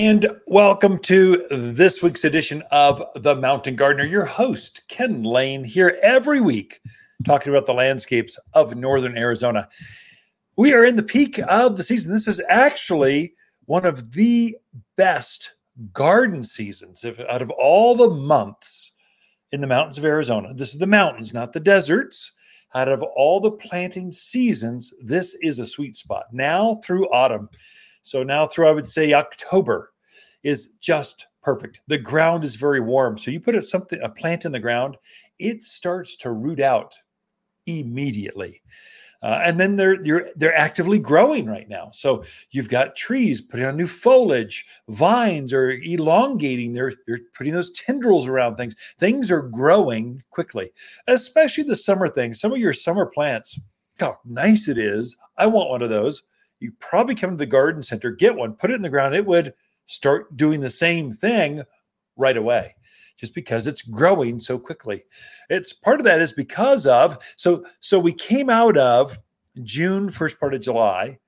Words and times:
And 0.00 0.40
welcome 0.46 0.98
to 1.00 1.46
this 1.50 2.02
week's 2.02 2.24
edition 2.24 2.62
of 2.70 3.04
The 3.16 3.36
Mountain 3.36 3.76
Gardener. 3.76 4.06
Your 4.06 4.24
host, 4.24 4.82
Ken 4.88 5.24
Lain, 5.24 5.62
here 5.62 5.98
every 6.02 6.40
week 6.40 6.80
talking 7.26 7.52
about 7.52 7.66
the 7.66 7.74
landscapes 7.74 8.38
of 8.54 8.74
northern 8.74 9.18
Arizona. 9.18 9.68
We 10.56 10.72
are 10.72 10.86
in 10.86 10.96
the 10.96 11.02
peak 11.02 11.38
of 11.46 11.76
the 11.76 11.84
season. 11.84 12.14
This 12.14 12.28
is 12.28 12.40
actually 12.48 13.34
one 13.66 13.84
of 13.84 14.12
the 14.12 14.56
best 14.96 15.52
garden 15.92 16.44
seasons 16.44 17.04
if, 17.04 17.20
out 17.20 17.42
of 17.42 17.50
all 17.50 17.94
the 17.94 18.08
months 18.08 18.92
in 19.52 19.60
the 19.60 19.66
mountains 19.66 19.98
of 19.98 20.06
Arizona. 20.06 20.54
This 20.54 20.72
is 20.72 20.80
the 20.80 20.86
mountains, 20.86 21.34
not 21.34 21.52
the 21.52 21.60
deserts. 21.60 22.32
Out 22.74 22.88
of 22.88 23.02
all 23.02 23.38
the 23.38 23.50
planting 23.50 24.12
seasons, 24.12 24.94
this 25.02 25.36
is 25.42 25.58
a 25.58 25.66
sweet 25.66 25.94
spot 25.94 26.24
now 26.32 26.76
through 26.76 27.12
autumn. 27.12 27.50
So 28.00 28.22
now 28.22 28.46
through, 28.46 28.66
I 28.66 28.72
would 28.72 28.88
say, 28.88 29.12
October 29.12 29.89
is 30.42 30.72
just 30.80 31.26
perfect. 31.42 31.80
The 31.88 31.98
ground 31.98 32.44
is 32.44 32.54
very 32.54 32.80
warm. 32.80 33.18
So 33.18 33.30
you 33.30 33.40
put 33.40 33.54
a, 33.54 33.62
something, 33.62 34.00
a 34.02 34.08
plant 34.08 34.44
in 34.44 34.52
the 34.52 34.58
ground, 34.58 34.96
it 35.38 35.62
starts 35.62 36.16
to 36.16 36.32
root 36.32 36.60
out 36.60 36.94
immediately. 37.66 38.62
Uh, 39.22 39.38
and 39.44 39.60
then 39.60 39.76
they're 39.76 39.98
they're 40.36 40.56
actively 40.56 40.98
growing 40.98 41.44
right 41.44 41.68
now. 41.68 41.90
So 41.92 42.24
you've 42.52 42.70
got 42.70 42.96
trees 42.96 43.42
putting 43.42 43.66
on 43.66 43.76
new 43.76 43.86
foliage, 43.86 44.64
vines 44.88 45.52
are 45.52 45.72
elongating. 45.72 46.72
They're 46.72 46.92
they're 47.06 47.20
putting 47.34 47.52
those 47.52 47.70
tendrils 47.72 48.26
around 48.26 48.56
things. 48.56 48.76
Things 48.98 49.30
are 49.30 49.42
growing 49.42 50.22
quickly, 50.30 50.72
especially 51.06 51.64
the 51.64 51.76
summer 51.76 52.08
things. 52.08 52.40
Some 52.40 52.52
of 52.52 52.58
your 52.58 52.72
summer 52.72 53.04
plants, 53.04 53.60
how 53.98 54.18
nice 54.24 54.68
it 54.68 54.78
is. 54.78 55.18
I 55.36 55.44
want 55.46 55.68
one 55.68 55.82
of 55.82 55.90
those 55.90 56.22
you 56.60 56.72
probably 56.78 57.14
come 57.14 57.30
to 57.30 57.36
the 57.36 57.46
garden 57.46 57.82
center, 57.82 58.10
get 58.10 58.36
one, 58.36 58.54
put 58.54 58.70
it 58.70 58.74
in 58.74 58.82
the 58.82 58.88
ground. 58.88 59.14
It 59.14 59.26
would 59.26 59.54
start 59.90 60.36
doing 60.36 60.60
the 60.60 60.70
same 60.70 61.12
thing 61.12 61.62
right 62.16 62.36
away 62.36 62.74
just 63.16 63.34
because 63.34 63.66
it's 63.66 63.82
growing 63.82 64.40
so 64.40 64.58
quickly. 64.58 65.04
It's 65.50 65.72
part 65.72 66.00
of 66.00 66.04
that 66.04 66.22
is 66.22 66.32
because 66.32 66.86
of 66.86 67.18
so 67.36 67.64
so 67.80 67.98
we 67.98 68.12
came 68.12 68.48
out 68.48 68.76
of 68.76 69.18
June, 69.62 70.10
first 70.10 70.38
part 70.38 70.54
of 70.54 70.60
July. 70.60 71.18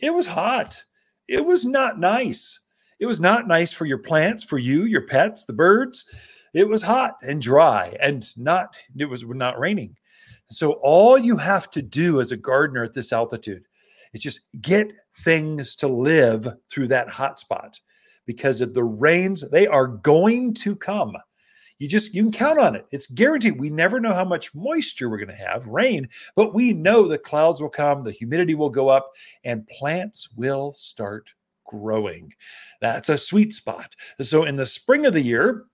It 0.00 0.14
was 0.14 0.26
hot. 0.26 0.82
It 1.28 1.44
was 1.44 1.64
not 1.64 1.98
nice. 1.98 2.60
It 3.00 3.06
was 3.06 3.20
not 3.20 3.48
nice 3.48 3.72
for 3.72 3.84
your 3.84 3.98
plants, 3.98 4.44
for 4.44 4.58
you, 4.58 4.84
your 4.84 5.06
pets, 5.06 5.44
the 5.44 5.52
birds. 5.52 6.08
It 6.54 6.66
was 6.66 6.80
hot 6.80 7.16
and 7.22 7.42
dry 7.42 7.96
and 8.00 8.26
not 8.36 8.76
it 8.96 9.06
was 9.06 9.24
not 9.24 9.58
raining. 9.58 9.96
So 10.48 10.72
all 10.82 11.18
you 11.18 11.36
have 11.36 11.70
to 11.72 11.82
do 11.82 12.20
as 12.20 12.30
a 12.30 12.36
gardener 12.36 12.84
at 12.84 12.94
this 12.94 13.12
altitude 13.12 13.64
it's 14.16 14.22
just 14.22 14.40
get 14.62 14.92
things 15.16 15.76
to 15.76 15.88
live 15.88 16.48
through 16.70 16.88
that 16.88 17.08
hot 17.08 17.38
spot 17.38 17.78
because 18.26 18.60
of 18.60 18.74
the 18.74 18.84
rains, 18.84 19.48
they 19.50 19.66
are 19.66 19.86
going 19.86 20.52
to 20.54 20.76
come. 20.76 21.16
You 21.78 21.88
just 21.88 22.14
you 22.14 22.22
can 22.22 22.32
count 22.32 22.58
on 22.58 22.74
it. 22.74 22.86
It's 22.90 23.06
guaranteed. 23.06 23.60
We 23.60 23.68
never 23.68 24.00
know 24.00 24.14
how 24.14 24.24
much 24.24 24.54
moisture 24.54 25.10
we're 25.10 25.18
going 25.18 25.28
to 25.28 25.34
have, 25.34 25.66
rain, 25.66 26.08
but 26.34 26.54
we 26.54 26.72
know 26.72 27.06
the 27.06 27.18
clouds 27.18 27.60
will 27.60 27.68
come, 27.68 28.02
the 28.02 28.12
humidity 28.12 28.54
will 28.54 28.70
go 28.70 28.88
up, 28.88 29.12
and 29.44 29.66
plants 29.68 30.30
will 30.36 30.72
start 30.72 31.34
growing. 31.66 32.32
That's 32.80 33.08
a 33.08 33.18
sweet 33.18 33.52
spot. 33.52 33.94
So 34.22 34.44
in 34.44 34.56
the 34.56 34.66
spring 34.66 35.04
of 35.04 35.12
the 35.12 35.20
year, 35.20 35.66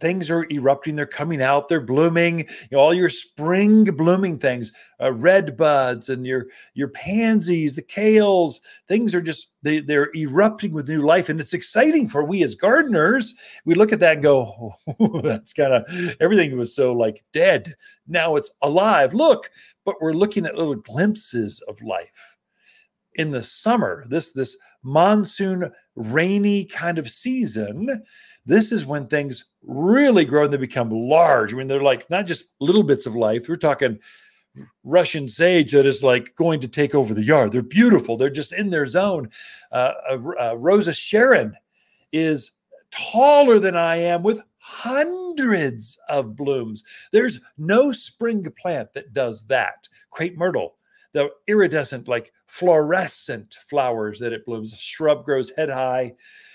things 0.00 0.30
are 0.30 0.46
erupting 0.50 0.96
they're 0.96 1.06
coming 1.06 1.42
out 1.42 1.68
they're 1.68 1.80
blooming 1.80 2.40
you 2.40 2.46
know, 2.72 2.78
all 2.78 2.94
your 2.94 3.08
spring 3.08 3.84
blooming 3.84 4.38
things 4.38 4.72
uh, 5.00 5.12
red 5.12 5.56
buds 5.56 6.08
and 6.08 6.26
your 6.26 6.46
your 6.74 6.88
pansies 6.88 7.74
the 7.74 7.82
kales 7.82 8.60
things 8.88 9.14
are 9.14 9.22
just 9.22 9.50
they, 9.62 9.80
they're 9.80 10.10
erupting 10.16 10.72
with 10.72 10.88
new 10.88 11.02
life. 11.02 11.28
And 11.28 11.40
it's 11.40 11.54
exciting 11.54 12.08
for 12.08 12.24
we 12.24 12.42
as 12.42 12.54
gardeners 12.54 13.34
we 13.64 13.74
look 13.74 13.92
at 13.92 14.00
that 14.00 14.14
and 14.14 14.22
go 14.22 14.76
oh, 15.00 15.20
that's 15.24 15.52
kind 15.52 15.72
of 15.72 16.16
everything 16.20 16.56
was 16.56 16.74
so 16.74 16.92
like 16.92 17.24
dead. 17.32 17.74
Now 18.06 18.36
it's 18.36 18.50
alive. 18.62 19.14
Look 19.14 19.50
but 19.84 19.96
we're 20.00 20.12
looking 20.12 20.46
at 20.46 20.56
little 20.56 20.76
glimpses 20.76 21.62
of 21.68 21.82
life. 21.82 22.36
In 23.14 23.30
the 23.30 23.42
summer 23.42 24.04
this 24.08 24.32
this 24.32 24.56
monsoon 24.82 25.70
rainy 25.94 26.64
kind 26.64 26.98
of 26.98 27.10
season 27.10 28.02
this 28.46 28.72
is 28.72 28.86
when 28.86 29.06
things 29.06 29.46
really 29.62 30.24
grow 30.24 30.44
and 30.44 30.52
they 30.52 30.56
become 30.58 30.90
large. 30.90 31.52
I 31.52 31.56
mean, 31.56 31.68
they're 31.68 31.82
like 31.82 32.08
not 32.10 32.26
just 32.26 32.46
little 32.60 32.82
bits 32.82 33.06
of 33.06 33.14
life. 33.14 33.48
We're 33.48 33.56
talking 33.56 33.98
Russian 34.84 35.28
sage 35.28 35.72
that 35.72 35.86
is 35.86 36.02
like 36.02 36.34
going 36.34 36.60
to 36.60 36.68
take 36.68 36.94
over 36.94 37.14
the 37.14 37.22
yard. 37.22 37.52
They're 37.52 37.62
beautiful. 37.62 38.16
They're 38.16 38.30
just 38.30 38.52
in 38.52 38.70
their 38.70 38.86
zone. 38.86 39.30
Uh, 39.70 39.92
uh, 40.40 40.56
Rose 40.56 40.88
of 40.88 40.96
Sharon 40.96 41.56
is 42.12 42.52
taller 42.90 43.58
than 43.58 43.76
I 43.76 43.96
am 43.96 44.22
with 44.22 44.42
hundreds 44.58 45.98
of 46.08 46.36
blooms. 46.36 46.84
There's 47.12 47.40
no 47.58 47.92
spring 47.92 48.46
plant 48.60 48.92
that 48.94 49.12
does 49.12 49.46
that. 49.46 49.88
Crepe 50.10 50.36
myrtle, 50.36 50.76
the 51.12 51.30
iridescent, 51.46 52.08
like 52.08 52.32
fluorescent 52.46 53.58
flowers 53.68 54.18
that 54.20 54.32
it 54.32 54.44
blooms. 54.44 54.78
Shrub 54.78 55.24
grows 55.24 55.50
head 55.50 55.70
high 55.70 56.14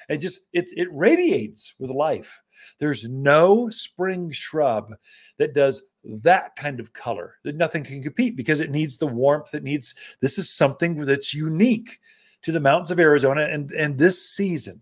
and 0.09 0.21
just 0.21 0.41
it, 0.53 0.69
it 0.75 0.87
radiates 0.91 1.73
with 1.79 1.89
life. 1.89 2.41
There's 2.79 3.05
no 3.05 3.69
spring 3.69 4.31
shrub 4.31 4.93
that 5.37 5.53
does 5.53 5.83
that 6.03 6.55
kind 6.55 6.79
of 6.79 6.93
color 6.93 7.35
that 7.43 7.55
nothing 7.55 7.83
can 7.83 8.01
compete 8.01 8.35
because 8.35 8.59
it 8.59 8.69
needs 8.69 8.95
the 8.95 9.07
warmth 9.07 9.55
it 9.55 9.63
needs 9.63 9.95
this 10.21 10.37
is 10.37 10.51
something 10.51 10.99
that's 11.01 11.33
unique 11.33 11.99
to 12.43 12.51
the 12.51 12.59
mountains 12.59 12.91
of 12.91 12.99
arizona 12.99 13.47
and 13.51 13.71
and 13.71 13.97
this 13.97 14.29
season. 14.29 14.81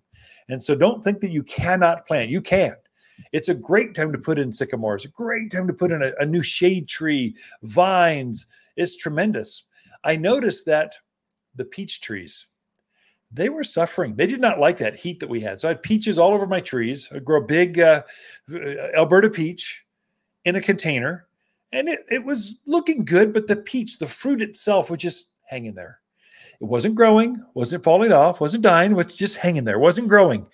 And 0.50 0.62
so 0.62 0.76
don't 0.76 1.04
think 1.04 1.22
that 1.22 1.32
you 1.32 1.44
cannot 1.44 2.06
plant 2.06 2.30
you 2.30 2.42
can. 2.42 2.76
It's 3.32 3.50
a 3.50 3.54
great 3.54 3.96
time 3.96 4.12
to 4.12 4.18
put 4.18 4.40
in 4.40 4.52
sycamores 4.52 5.06
a 5.06 5.10
great 5.10 5.52
time 5.52 5.68
to 5.68 5.74
put 5.74 5.92
in 5.92 6.04
a, 6.04 6.12
a 6.20 6.26
new 6.26 6.42
shade 6.42 6.88
tree 6.88 7.36
vines. 7.64 8.46
It's 8.76 8.98
tremendous. 8.98 9.66
I 10.04 10.18
noticed 10.18 10.66
that 10.66 10.96
the 11.56 11.66
peach 11.66 12.02
trees 12.02 12.48
they 13.34 13.50
were 13.50 13.64
suffering. 13.64 14.16
They 14.16 14.28
did 14.28 14.40
not 14.40 14.60
like 14.60 14.78
that 14.78 14.96
heat 14.96 15.20
that 15.20 15.30
we 15.30 15.42
had. 15.42 15.60
So 15.60 15.68
I 15.68 15.72
had 15.72 15.84
peaches 15.84 16.20
all 16.20 16.34
over 16.34 16.46
my 16.46 16.62
trees. 16.62 17.10
I 17.14 17.20
grow 17.20 17.42
a 17.42 17.46
big 17.46 17.80
uh, 17.80 18.04
Elberta 18.50 19.34
peach 19.34 19.86
in 20.46 20.56
a 20.56 20.62
container, 20.62 21.28
and 21.72 21.90
it, 21.90 22.02
it 22.12 22.24
was 22.24 22.56
looking 22.66 23.06
good, 23.06 23.34
but 23.34 23.48
the 23.48 23.56
peach, 23.56 23.98
the 23.98 24.08
fruit 24.08 24.42
itself, 24.42 24.90
was 24.90 25.00
just 25.00 25.32
hanging 25.46 25.74
there. 25.74 26.00
It 26.62 26.66
wasn't 26.66 26.96
growing, 26.96 27.44
wasn't 27.56 27.84
falling 27.84 28.12
off, 28.12 28.40
wasn't 28.40 28.64
dying, 28.64 28.94
was 28.96 29.14
just 29.14 29.38
hanging 29.38 29.64
there, 29.64 29.80
wasn't 29.80 30.08
growing. 30.08 30.48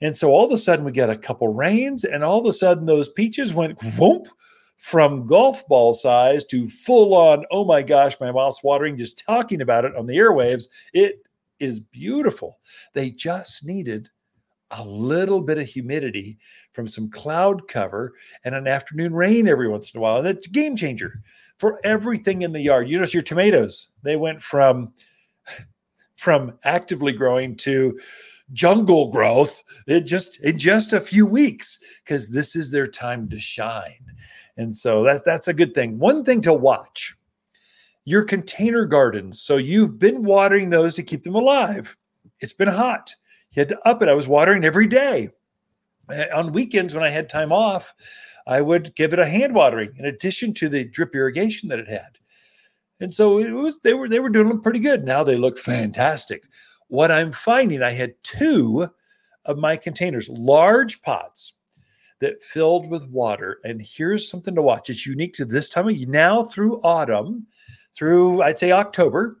And 0.00 0.16
so 0.16 0.30
all 0.30 0.44
of 0.44 0.52
a 0.52 0.58
sudden 0.58 0.84
we 0.84 0.92
get 0.92 1.10
a 1.10 1.16
couple 1.16 1.48
rains, 1.48 2.04
and 2.04 2.22
all 2.22 2.38
of 2.38 2.46
a 2.46 2.52
sudden 2.52 2.86
those 2.86 3.08
peaches 3.08 3.52
went 3.52 3.80
whoop 3.98 4.28
from 4.76 5.26
golf 5.26 5.66
ball 5.68 5.94
size 5.94 6.44
to 6.44 6.68
full 6.68 7.14
on, 7.14 7.44
oh 7.50 7.64
my 7.64 7.82
gosh, 7.82 8.16
my 8.20 8.32
mouth's 8.32 8.64
watering 8.64 8.96
just 8.96 9.24
talking 9.24 9.60
about 9.60 9.84
it 9.84 9.94
on 9.94 10.06
the 10.06 10.16
airwaves. 10.16 10.64
It 10.92 11.24
is 11.62 11.80
beautiful. 11.80 12.58
They 12.92 13.10
just 13.10 13.64
needed 13.64 14.08
a 14.72 14.84
little 14.84 15.40
bit 15.40 15.58
of 15.58 15.66
humidity 15.66 16.38
from 16.72 16.88
some 16.88 17.10
cloud 17.10 17.68
cover 17.68 18.14
and 18.44 18.54
an 18.54 18.66
afternoon 18.66 19.12
rain 19.12 19.46
every 19.46 19.68
once 19.68 19.92
in 19.92 19.98
a 19.98 20.00
while. 20.00 20.18
And 20.18 20.26
that's 20.26 20.46
a 20.46 20.50
game 20.50 20.76
changer 20.76 21.14
for 21.58 21.80
everything 21.84 22.42
in 22.42 22.52
the 22.52 22.60
yard. 22.60 22.88
You 22.88 22.96
notice 22.96 23.14
your 23.14 23.22
tomatoes, 23.22 23.88
they 24.02 24.16
went 24.16 24.42
from 24.42 24.92
from 26.16 26.56
actively 26.64 27.12
growing 27.12 27.56
to 27.56 27.98
jungle 28.52 29.10
growth 29.10 29.62
it 29.86 30.02
just 30.02 30.38
in 30.40 30.56
just 30.58 30.92
a 30.92 31.00
few 31.00 31.26
weeks 31.26 31.80
because 32.04 32.28
this 32.28 32.54
is 32.54 32.70
their 32.70 32.86
time 32.86 33.28
to 33.28 33.38
shine. 33.40 34.04
And 34.56 34.76
so 34.76 35.02
that 35.04 35.24
that's 35.24 35.48
a 35.48 35.54
good 35.54 35.74
thing. 35.74 35.98
One 35.98 36.24
thing 36.24 36.40
to 36.42 36.52
watch 36.52 37.16
your 38.04 38.24
container 38.24 38.84
gardens. 38.84 39.40
So 39.40 39.56
you've 39.56 39.98
been 39.98 40.24
watering 40.24 40.70
those 40.70 40.94
to 40.96 41.02
keep 41.02 41.22
them 41.22 41.34
alive. 41.34 41.96
It's 42.40 42.52
been 42.52 42.68
hot. 42.68 43.14
You 43.50 43.60
had 43.60 43.68
to 43.70 43.88
up 43.88 44.02
it. 44.02 44.08
I 44.08 44.14
was 44.14 44.26
watering 44.26 44.64
every 44.64 44.86
day. 44.86 45.30
Eh, 46.10 46.26
on 46.34 46.52
weekends, 46.52 46.94
when 46.94 47.04
I 47.04 47.10
had 47.10 47.28
time 47.28 47.52
off, 47.52 47.94
I 48.46 48.60
would 48.60 48.94
give 48.96 49.12
it 49.12 49.18
a 49.18 49.26
hand 49.26 49.54
watering 49.54 49.92
in 49.96 50.06
addition 50.06 50.52
to 50.54 50.68
the 50.68 50.84
drip 50.84 51.14
irrigation 51.14 51.68
that 51.68 51.78
it 51.78 51.88
had. 51.88 52.18
And 53.00 53.12
so 53.12 53.38
it 53.38 53.50
was 53.50 53.78
they 53.80 53.94
were 53.94 54.08
they 54.08 54.20
were 54.20 54.30
doing 54.30 54.60
pretty 54.60 54.78
good. 54.78 55.04
Now 55.04 55.22
they 55.24 55.36
look 55.36 55.58
fantastic. 55.58 56.44
What 56.88 57.10
I'm 57.10 57.32
finding, 57.32 57.82
I 57.82 57.90
had 57.90 58.14
two 58.22 58.88
of 59.44 59.58
my 59.58 59.76
containers, 59.76 60.28
large 60.28 61.02
pots 61.02 61.54
that 62.20 62.42
filled 62.42 62.88
with 62.88 63.08
water. 63.08 63.58
And 63.64 63.82
here's 63.82 64.28
something 64.28 64.54
to 64.54 64.62
watch. 64.62 64.90
It's 64.90 65.06
unique 65.06 65.34
to 65.34 65.44
this 65.44 65.68
time 65.68 65.88
of 65.88 65.96
year 65.96 66.08
now 66.08 66.44
through 66.44 66.80
autumn 66.82 67.46
through, 67.94 68.42
I'd 68.42 68.58
say, 68.58 68.72
October. 68.72 69.38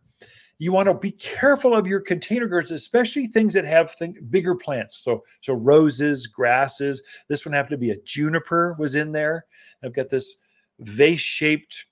You 0.58 0.72
want 0.72 0.86
to 0.86 0.94
be 0.94 1.10
careful 1.10 1.74
of 1.74 1.88
your 1.88 2.00
container 2.00 2.46
gardens, 2.46 2.70
especially 2.70 3.26
things 3.26 3.54
that 3.54 3.64
have 3.64 3.92
think, 3.94 4.18
bigger 4.30 4.54
plants. 4.54 5.00
So, 5.02 5.24
so 5.40 5.54
roses, 5.54 6.28
grasses. 6.28 7.02
This 7.28 7.44
one 7.44 7.52
happened 7.52 7.72
to 7.72 7.78
be 7.78 7.90
a 7.90 8.00
juniper 8.02 8.76
was 8.78 8.94
in 8.94 9.10
there. 9.10 9.46
I've 9.82 9.94
got 9.94 10.08
this 10.08 10.36
vase-shaped 10.78 11.86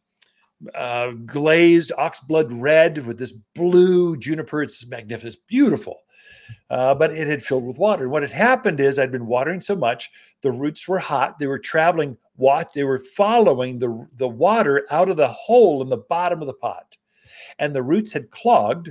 uh, 0.74 1.12
glazed 1.26 1.90
oxblood 1.98 2.48
red 2.60 3.04
with 3.06 3.18
this 3.18 3.32
blue 3.56 4.16
juniper. 4.16 4.62
It's 4.62 4.86
magnificent, 4.86 5.44
beautiful. 5.48 6.02
Uh, 6.70 6.94
but 6.94 7.10
it 7.10 7.26
had 7.26 7.42
filled 7.42 7.64
with 7.64 7.78
water. 7.78 8.04
And 8.04 8.12
what 8.12 8.22
had 8.22 8.32
happened 8.32 8.80
is 8.80 8.98
I'd 8.98 9.12
been 9.12 9.26
watering 9.26 9.60
so 9.60 9.74
much, 9.74 10.10
the 10.40 10.52
roots 10.52 10.86
were 10.86 11.00
hot. 11.00 11.38
They 11.38 11.48
were 11.48 11.58
traveling, 11.58 12.16
what 12.36 12.72
they 12.72 12.84
were 12.84 13.00
following 13.00 13.78
the, 13.78 14.06
the 14.16 14.28
water 14.28 14.86
out 14.90 15.10
of 15.10 15.16
the 15.16 15.28
hole 15.28 15.82
in 15.82 15.88
the 15.88 15.98
bottom 15.98 16.40
of 16.40 16.46
the 16.46 16.54
pot. 16.54 16.96
And 17.58 17.74
the 17.74 17.82
roots 17.82 18.12
had 18.12 18.30
clogged 18.30 18.90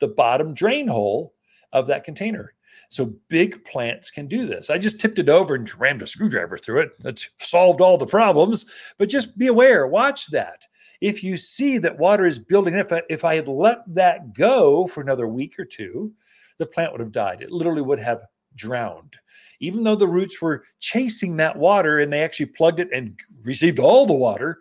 the 0.00 0.08
bottom 0.08 0.52
drain 0.52 0.88
hole 0.88 1.32
of 1.72 1.86
that 1.86 2.04
container. 2.04 2.54
So 2.88 3.14
big 3.28 3.64
plants 3.64 4.10
can 4.10 4.26
do 4.26 4.46
this. 4.46 4.68
I 4.68 4.76
just 4.76 5.00
tipped 5.00 5.18
it 5.18 5.30
over 5.30 5.54
and 5.54 5.80
rammed 5.80 6.02
a 6.02 6.06
screwdriver 6.06 6.58
through 6.58 6.80
it. 6.80 6.90
That's 7.00 7.30
solved 7.38 7.80
all 7.80 7.96
the 7.96 8.04
problems. 8.04 8.66
But 8.98 9.08
just 9.08 9.38
be 9.38 9.46
aware, 9.46 9.86
watch 9.86 10.26
that. 10.32 10.66
If 11.00 11.24
you 11.24 11.36
see 11.36 11.78
that 11.78 11.98
water 11.98 12.26
is 12.26 12.38
building, 12.38 12.74
if 12.74 12.92
I, 12.92 13.02
if 13.08 13.24
I 13.24 13.36
had 13.36 13.48
let 13.48 13.78
that 13.94 14.34
go 14.34 14.86
for 14.86 15.00
another 15.00 15.26
week 15.26 15.58
or 15.58 15.64
two, 15.64 16.12
the 16.62 16.66
plant 16.66 16.92
would 16.92 17.00
have 17.00 17.12
died. 17.12 17.42
It 17.42 17.50
literally 17.50 17.82
would 17.82 17.98
have 17.98 18.22
drowned. 18.54 19.16
Even 19.58 19.82
though 19.82 19.96
the 19.96 20.06
roots 20.06 20.40
were 20.40 20.64
chasing 20.78 21.36
that 21.36 21.56
water 21.56 21.98
and 21.98 22.12
they 22.12 22.22
actually 22.22 22.46
plugged 22.46 22.78
it 22.78 22.88
and 22.92 23.18
received 23.42 23.80
all 23.80 24.06
the 24.06 24.12
water, 24.12 24.58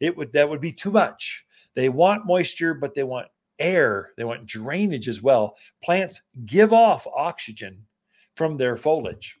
it 0.00 0.16
would 0.16 0.32
that 0.32 0.48
would 0.48 0.60
be 0.60 0.72
too 0.72 0.92
much. 0.92 1.44
They 1.74 1.88
want 1.88 2.26
moisture, 2.26 2.74
but 2.74 2.94
they 2.94 3.02
want 3.02 3.26
air, 3.58 4.12
they 4.16 4.24
want 4.24 4.46
drainage 4.46 5.08
as 5.08 5.22
well. 5.22 5.56
Plants 5.82 6.22
give 6.46 6.72
off 6.72 7.06
oxygen 7.06 7.84
from 8.34 8.56
their 8.56 8.76
foliage, 8.76 9.38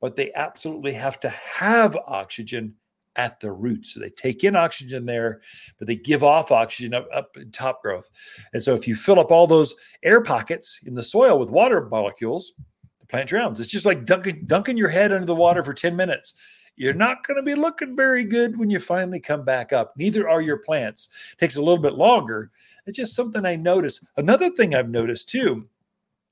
but 0.00 0.14
they 0.14 0.32
absolutely 0.34 0.92
have 0.92 1.18
to 1.20 1.30
have 1.30 1.96
oxygen 2.06 2.74
at 3.16 3.40
the 3.40 3.50
roots. 3.50 3.94
So 3.94 4.00
they 4.00 4.10
take 4.10 4.44
in 4.44 4.56
oxygen 4.56 5.06
there, 5.06 5.40
but 5.78 5.88
they 5.88 5.96
give 5.96 6.22
off 6.22 6.52
oxygen 6.52 6.94
up, 6.94 7.08
up 7.14 7.36
in 7.36 7.50
top 7.50 7.82
growth. 7.82 8.08
And 8.52 8.62
so 8.62 8.74
if 8.74 8.86
you 8.86 8.94
fill 8.94 9.18
up 9.18 9.32
all 9.32 9.46
those 9.46 9.74
air 10.02 10.22
pockets 10.22 10.80
in 10.84 10.94
the 10.94 11.02
soil 11.02 11.38
with 11.38 11.50
water 11.50 11.86
molecules, 11.90 12.52
the 13.00 13.06
plant 13.06 13.28
drowns. 13.28 13.60
It's 13.60 13.70
just 13.70 13.86
like 13.86 14.04
dunking, 14.04 14.44
dunking 14.46 14.76
your 14.76 14.88
head 14.88 15.12
under 15.12 15.26
the 15.26 15.34
water 15.34 15.64
for 15.64 15.74
10 15.74 15.96
minutes. 15.96 16.34
You're 16.76 16.94
not 16.94 17.26
going 17.26 17.38
to 17.38 17.42
be 17.42 17.54
looking 17.54 17.96
very 17.96 18.24
good 18.24 18.58
when 18.58 18.68
you 18.68 18.78
finally 18.80 19.18
come 19.18 19.44
back 19.44 19.72
up. 19.72 19.94
Neither 19.96 20.28
are 20.28 20.42
your 20.42 20.58
plants. 20.58 21.08
It 21.32 21.38
takes 21.38 21.56
a 21.56 21.62
little 21.62 21.80
bit 21.80 21.94
longer. 21.94 22.50
It's 22.86 22.98
just 22.98 23.14
something 23.14 23.46
I 23.46 23.56
noticed. 23.56 24.04
Another 24.16 24.50
thing 24.50 24.74
I've 24.74 24.90
noticed 24.90 25.28
too, 25.28 25.68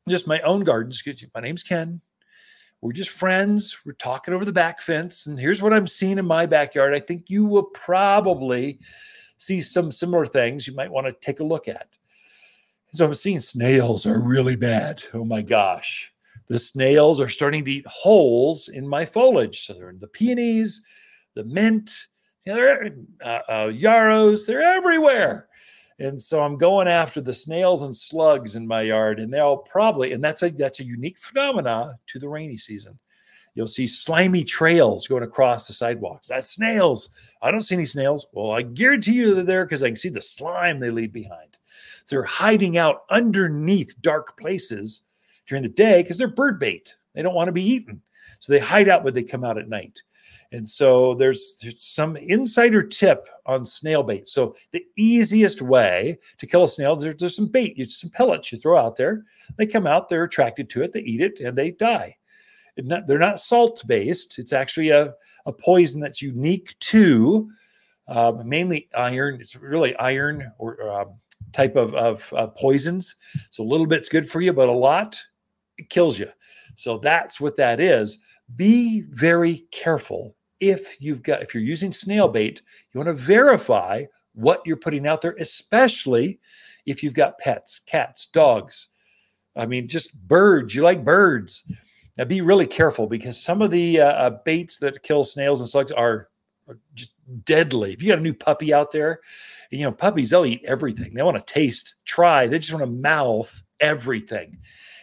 just 0.07 0.27
my 0.27 0.41
own 0.41 0.63
gardens. 0.63 1.03
My 1.35 1.41
name's 1.41 1.63
Ken. 1.63 2.03
We're 2.85 2.93
just 2.93 3.11
friends. 3.11 3.79
We're 3.87 3.93
talking 3.93 4.35
over 4.35 4.45
the 4.45 4.53
back 4.53 4.83
fence. 4.83 5.27
And 5.27 5.41
here's 5.41 5.63
what 5.63 5.73
I'm 5.73 5.87
seeing 5.87 6.19
in 6.19 6.27
my 6.27 6.45
backyard. 6.45 6.95
I 6.95 7.01
think 7.01 7.31
you 7.31 7.47
will 7.47 7.63
probably 7.63 8.79
see 9.39 9.63
some 9.63 9.91
similar 9.91 10.27
things 10.27 10.67
you 10.67 10.75
might 10.75 10.91
want 10.91 11.07
to 11.07 11.15
take 11.15 11.41
a 11.41 11.45
look 11.45 11.67
at. 11.67 11.89
And 12.91 12.99
so 12.99 13.07
I'm 13.07 13.15
seeing 13.15 13.41
snails 13.41 14.05
are 14.05 14.21
really 14.21 14.55
bad. 14.55 15.03
Oh 15.15 15.25
my 15.25 15.41
gosh. 15.41 16.13
The 16.49 16.59
snails 16.59 17.21
are 17.21 17.31
starting 17.31 17.65
to 17.65 17.73
eat 17.73 17.87
holes 17.87 18.69
in 18.69 18.87
my 18.87 19.07
foliage. 19.07 19.67
So 19.67 19.73
they're 19.73 19.89
in 19.89 19.99
the 19.99 20.07
peonies, 20.07 20.85
the 21.33 21.45
mint, 21.45 21.91
you 22.45 22.53
know, 22.53 22.59
they're, 22.59 22.97
uh, 23.23 23.41
uh, 23.49 23.69
yarrows, 23.69 24.45
they're 24.45 24.61
everywhere. 24.61 25.49
And 25.99 26.21
so 26.21 26.43
I'm 26.43 26.59
going 26.59 26.89
after 26.89 27.21
the 27.21 27.33
snails 27.33 27.83
and 27.83 27.95
slugs 27.95 28.57
in 28.57 28.67
my 28.67 28.83
yard, 28.83 29.21
and 29.21 29.33
they'll 29.33 29.59
probably, 29.59 30.13
and 30.13 30.23
that's 30.23 30.43
a 30.43 30.51
that's 30.51 30.81
a 30.81 30.85
unique 30.85 31.19
phenomena 31.19 31.99
to 32.09 32.19
the 32.19 32.29
rainy 32.29 32.57
season. 32.57 32.99
You'll 33.55 33.69
see 33.69 33.87
slimy 33.87 34.43
trails 34.43 35.07
going 35.07 35.23
across 35.23 35.69
the 35.69 35.73
sidewalks. 35.73 36.29
That's 36.29 36.51
snails. 36.51 37.11
I 37.41 37.53
don't 37.53 37.61
see 37.61 37.77
any 37.77 37.85
snails. 37.85 38.27
Well, 38.33 38.51
I 38.51 38.63
guarantee 38.63 39.13
you 39.13 39.35
they're 39.35 39.45
there 39.45 39.65
because 39.65 39.85
I 39.85 39.89
can 39.89 39.97
see 39.97 40.09
the 40.09 40.21
slime 40.21 40.81
they 40.81 40.91
leave 40.91 41.13
behind. 41.13 41.57
They're 42.09 42.25
hiding 42.25 42.77
out 42.77 43.05
underneath 43.11 43.95
dark 44.03 44.37
places 44.37 45.03
during 45.47 45.63
the 45.63 45.69
day 45.69 46.03
because 46.03 46.19
they're 46.19 46.27
bird 46.27 46.59
bait. 46.59 46.95
They 47.15 47.23
don't 47.23 47.35
want 47.35 47.47
to 47.47 47.53
be 47.53 47.65
eaten. 47.65 48.03
So 48.41 48.53
they 48.53 48.59
hide 48.59 48.89
out 48.89 49.05
when 49.05 49.15
they 49.15 49.23
come 49.23 49.45
out 49.45 49.59
at 49.59 49.69
night. 49.69 50.03
And 50.55 50.69
so 50.69 51.15
there's, 51.15 51.57
there's 51.61 51.83
some 51.83 52.17
insider 52.17 52.81
tip 52.81 53.27
on 53.45 53.67
snail 53.67 54.05
bait. 54.05 54.29
So 54.29 54.55
the 54.71 54.87
easiest 54.97 55.61
way 55.61 56.17
to 56.39 56.47
kill 56.47 56.63
a 56.63 56.69
snail 56.69 56.95
is 56.95 57.03
there, 57.03 57.13
there's 57.13 57.35
some 57.35 57.49
bait, 57.49 57.77
you 57.77 57.89
some 57.89 58.11
pellets 58.11 58.53
you 58.53 58.59
throw 58.59 58.79
out 58.79 58.95
there. 58.95 59.25
They 59.59 59.67
come 59.67 59.85
out, 59.85 60.09
they're 60.09 60.23
attracted 60.23 60.71
to 60.71 60.85
it, 60.85 60.93
they 60.93 61.01
eat 61.01 61.21
it, 61.21 61.41
and 61.41 61.59
they 61.59 61.73
die. 61.73 62.17
Not, 62.79 63.09
they're 63.09 63.19
not 63.19 63.41
salt 63.41 63.83
based. 63.89 64.39
It's 64.39 64.53
actually 64.53 64.91
a, 64.91 65.15
a 65.45 65.53
poison 65.53 66.01
that's 66.01 66.23
unique 66.23 66.79
to 66.79 67.51
uh, 68.07 68.33
mainly 68.45 68.89
iron. 68.97 69.41
It's 69.41 69.57
really 69.57 69.97
iron 69.97 70.53
or 70.59 70.89
uh, 70.89 71.07
type 71.53 71.75
of, 71.75 71.95
of 71.95 72.33
uh, 72.33 72.47
poisons. 72.47 73.17
So 73.51 73.65
a 73.65 73.67
little 73.67 73.87
bit's 73.87 74.09
good 74.09 74.31
for 74.31 74.41
you, 74.41 74.53
but 74.53 74.69
a 74.69 74.73
lot 74.73 75.21
it 75.79 75.91
kills 75.91 76.17
you. 76.17 76.29
So 76.77 76.99
that's 76.99 77.41
what 77.41 77.57
that 77.57 77.81
is. 77.81 78.21
Be 78.55 79.03
very 79.09 79.65
careful 79.73 80.37
if 80.61 81.01
you've 81.01 81.23
got 81.23 81.43
if 81.43 81.55
you're 81.55 81.63
using 81.63 81.93
snail 81.93 82.29
bait, 82.29 82.63
you 82.93 82.99
want 82.99 83.09
to 83.09 83.15
verify 83.15 84.05
what 84.35 84.63
you're 84.65 84.77
putting 84.77 85.07
out 85.07 85.21
there, 85.21 85.37
especially 85.39 86.41
if 86.87 87.03
you've 87.03 87.15
got 87.15 87.39
pets, 87.39 87.81
cats, 87.87 88.27
dogs. 88.27 88.89
I 89.57 89.67
mean, 89.67 89.89
just 89.89 90.15
birds. 90.27 90.75
You 90.75 90.83
like 90.83 91.05
birds. 91.05 91.71
Now, 92.17 92.25
be 92.25 92.41
really 92.41 92.67
careful 92.67 93.07
because 93.07 93.41
some 93.41 93.63
of 93.63 93.71
the 93.71 94.01
uh, 94.01 94.07
uh, 94.07 94.31
baits 94.45 94.79
that 94.79 95.03
kill 95.03 95.25
snails 95.25 95.61
and 95.61 95.69
slugs 95.69 95.93
are, 95.93 96.29
are 96.69 96.79
just 96.95 97.13
deadly. 97.45 97.93
If 97.93 98.03
you 98.03 98.09
got 98.09 98.19
a 98.19 98.23
new 98.23 98.35
puppy 98.35 98.73
out 98.73 98.93
there, 98.93 99.21
you 99.71 99.83
know, 99.83 99.93
puppies, 99.93 100.31
they'll 100.31 100.47
eat 100.47 100.65
everything. 100.65 101.15
They 101.15 101.23
want 101.23 101.45
to 101.45 101.53
taste, 101.53 101.97
try, 102.05 102.47
they 102.47 102.59
just 102.59 102.73
want 102.73 102.85
to 102.85 102.91
mouth 102.91 103.63
everything, 103.81 104.59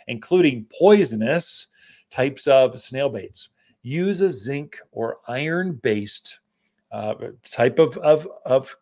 including 0.07 0.67
poisonous 0.77 1.67
types 2.11 2.47
of 2.47 2.79
snail 2.79 3.09
baits 3.09 3.49
use 3.83 4.21
a 4.21 4.31
zinc 4.31 4.77
or 4.91 5.17
iron 5.27 5.73
based 5.73 6.39
uh, 6.91 7.15
type 7.43 7.79
of, 7.79 7.97
of, 7.97 8.27
of 8.45 8.75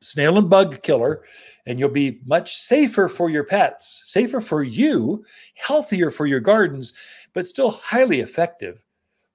snail 0.00 0.38
and 0.38 0.50
bug 0.50 0.82
killer, 0.82 1.24
and 1.66 1.78
you'll 1.78 1.88
be 1.88 2.20
much 2.26 2.56
safer 2.56 3.08
for 3.08 3.30
your 3.30 3.44
pets, 3.44 4.02
safer 4.04 4.40
for 4.40 4.62
you, 4.62 5.24
healthier 5.54 6.10
for 6.10 6.26
your 6.26 6.40
gardens, 6.40 6.92
but 7.32 7.46
still 7.46 7.70
highly 7.70 8.20
effective 8.20 8.84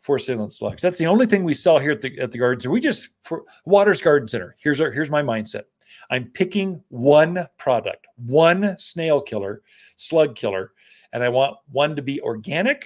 for 0.01 0.19
snail 0.19 0.43
and 0.43 0.53
slugs. 0.53 0.81
That's 0.81 0.97
the 0.97 1.07
only 1.07 1.25
thing 1.25 1.43
we 1.43 1.53
sell 1.53 1.79
here 1.79 1.91
at 1.91 2.01
the 2.01 2.19
at 2.19 2.31
the 2.31 2.37
garden 2.37 2.61
center. 2.61 2.71
We 2.71 2.79
just 2.79 3.09
for 3.21 3.43
Watters 3.65 4.01
Garden 4.01 4.27
Center. 4.27 4.55
Here's 4.59 4.79
our 4.79 4.91
here's 4.91 5.09
my 5.09 5.21
mindset. 5.21 5.63
I'm 6.09 6.25
picking 6.25 6.83
one 6.89 7.47
product, 7.57 8.05
one 8.15 8.77
snail 8.77 9.21
killer, 9.21 9.61
slug 9.95 10.35
killer, 10.35 10.73
and 11.13 11.23
I 11.23 11.29
want 11.29 11.57
one 11.71 11.95
to 11.95 12.01
be 12.01 12.21
organic 12.21 12.85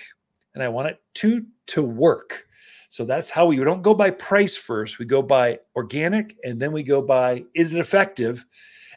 and 0.54 0.64
I 0.64 0.70
want 0.70 0.88
it 0.88 1.02
to 1.16 1.46
to 1.68 1.82
work. 1.82 2.46
So 2.90 3.06
that's 3.06 3.30
how 3.30 3.46
we, 3.46 3.60
we 3.60 3.66
don't 3.66 3.84
go 3.84 3.94
by 3.94 4.10
price 4.10 4.56
first. 4.56 4.98
We 4.98 5.06
go 5.06 5.22
by 5.22 5.60
organic 5.76 6.36
and 6.44 6.60
then 6.60 6.72
we 6.72 6.84
go 6.84 7.02
by 7.02 7.46
is 7.54 7.74
it 7.74 7.80
effective? 7.80 8.46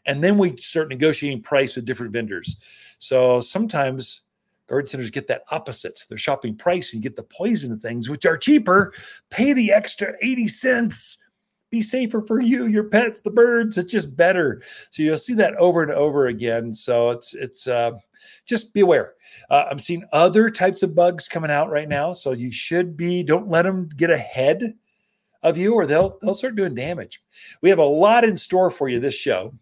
And 0.06 0.24
then 0.24 0.38
we 0.38 0.56
start 0.56 0.88
negotiating 0.88 1.42
price 1.42 1.76
with 1.76 1.84
different 1.84 2.12
vendors. 2.12 2.56
So 2.98 3.40
sometimes 3.40 4.22
garden 4.66 4.88
centers 4.88 5.10
get 5.10 5.28
that 5.28 5.44
opposite. 5.50 6.00
They're 6.08 6.18
shopping 6.18 6.56
price 6.56 6.92
and 6.92 7.04
you 7.04 7.08
get 7.08 7.16
the 7.16 7.22
poison 7.22 7.78
things, 7.78 8.08
which 8.08 8.24
are 8.24 8.38
cheaper. 8.38 8.94
Pay 9.30 9.52
the 9.52 9.70
extra 9.70 10.14
80 10.22 10.48
cents. 10.48 11.18
Be 11.72 11.80
safer 11.80 12.20
for 12.20 12.38
you, 12.38 12.66
your 12.66 12.84
pets, 12.84 13.20
the 13.20 13.30
birds. 13.30 13.78
It's 13.78 13.90
just 13.90 14.14
better. 14.14 14.60
So 14.90 15.02
you'll 15.02 15.16
see 15.16 15.32
that 15.34 15.56
over 15.56 15.82
and 15.82 15.90
over 15.90 16.26
again. 16.26 16.74
So 16.74 17.08
it's 17.10 17.32
it's 17.32 17.66
uh 17.66 17.92
just 18.44 18.74
be 18.74 18.80
aware. 18.82 19.14
Uh, 19.48 19.64
I'm 19.70 19.78
seeing 19.78 20.04
other 20.12 20.50
types 20.50 20.82
of 20.82 20.94
bugs 20.94 21.28
coming 21.28 21.50
out 21.50 21.70
right 21.70 21.88
now, 21.88 22.12
so 22.12 22.32
you 22.32 22.52
should 22.52 22.94
be. 22.94 23.22
Don't 23.22 23.48
let 23.48 23.62
them 23.62 23.88
get 23.96 24.10
ahead 24.10 24.74
of 25.42 25.56
you, 25.56 25.72
or 25.72 25.86
they'll 25.86 26.18
they'll 26.20 26.34
start 26.34 26.56
doing 26.56 26.74
damage. 26.74 27.22
We 27.62 27.70
have 27.70 27.78
a 27.78 27.84
lot 27.84 28.22
in 28.22 28.36
store 28.36 28.70
for 28.70 28.90
you 28.90 29.00
this 29.00 29.14
show. 29.14 29.50